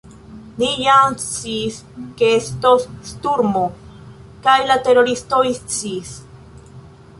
[0.61, 1.77] Ni jam sciis,
[2.21, 3.63] ke estos sturmo,
[4.49, 6.19] kaj la teroristoj sciis.